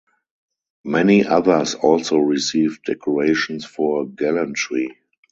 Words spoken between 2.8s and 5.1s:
decorations for gallantry.